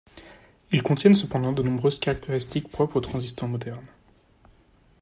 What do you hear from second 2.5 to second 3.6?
propres aux transistors